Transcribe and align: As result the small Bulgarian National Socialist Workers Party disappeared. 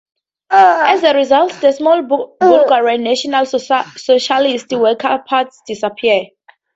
As 0.49 1.03
result 1.13 1.51
the 1.61 1.71
small 1.73 2.01
Bulgarian 2.01 3.03
National 3.03 3.45
Socialist 3.45 4.71
Workers 4.71 5.19
Party 5.27 5.51
disappeared. 5.67 6.29